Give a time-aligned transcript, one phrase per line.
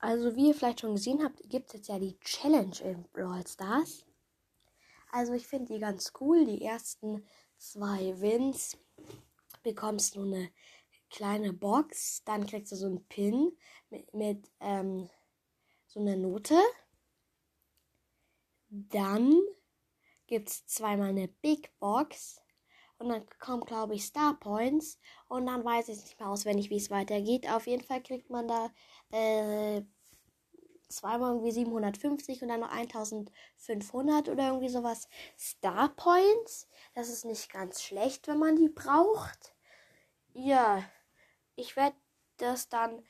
[0.00, 3.46] Also, wie ihr vielleicht schon gesehen habt, gibt es jetzt ja die Challenge in Brawl
[3.46, 4.04] Stars.
[5.10, 6.44] Also, ich finde die ganz cool.
[6.44, 7.26] Die ersten
[7.56, 8.76] zwei Wins
[9.62, 10.50] bekommst du eine
[11.10, 12.22] kleine Box.
[12.24, 13.56] Dann kriegst du so einen Pin
[13.90, 15.10] mit, mit ähm,
[15.86, 16.58] so einer Note.
[18.68, 19.34] Dann
[20.26, 22.40] gibt es zweimal eine Big Box.
[22.98, 24.98] Und dann kommen, glaube ich, Star Points.
[25.28, 27.48] Und dann weiß ich nicht mehr auswendig, wie es weitergeht.
[27.48, 28.70] Auf jeden Fall kriegt man da
[29.10, 29.82] äh,
[30.88, 36.68] zweimal irgendwie 750 und dann noch 1500 oder irgendwie sowas Star Points.
[36.94, 39.54] Das ist nicht ganz schlecht, wenn man die braucht.
[40.32, 40.82] Ja,
[41.56, 41.96] ich werde
[42.38, 43.02] das dann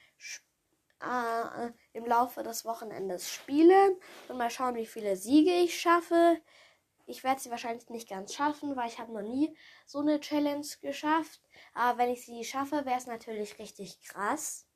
[1.00, 3.96] äh, im Laufe des Wochenendes spielen
[4.28, 6.40] und mal schauen, wie viele Siege ich schaffe.
[7.08, 10.66] Ich werde sie wahrscheinlich nicht ganz schaffen, weil ich habe noch nie so eine Challenge
[10.82, 11.40] geschafft.
[11.72, 14.66] Aber wenn ich sie schaffe, wäre es natürlich richtig krass.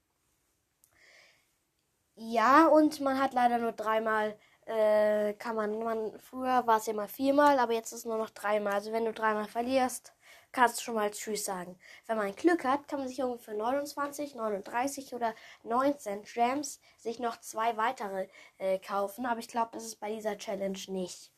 [2.14, 6.94] Ja, und man hat leider nur dreimal, äh, kann man, man, früher war es ja
[6.94, 8.74] mal viermal, aber jetzt ist es nur noch dreimal.
[8.74, 10.14] Also wenn du dreimal verlierst,
[10.52, 11.78] kannst du schon mal Tschüss sagen.
[12.06, 17.40] Wenn man Glück hat, kann man sich für 29, 39 oder 19 Gems sich noch
[17.40, 19.26] zwei weitere äh, kaufen.
[19.26, 21.32] Aber ich glaube, das ist bei dieser Challenge nicht.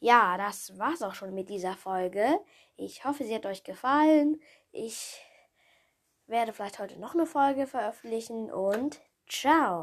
[0.00, 2.40] Ja, das war's auch schon mit dieser Folge.
[2.76, 4.40] Ich hoffe, sie hat euch gefallen.
[4.72, 5.20] Ich
[6.26, 9.82] werde vielleicht heute noch eine Folge veröffentlichen und ciao.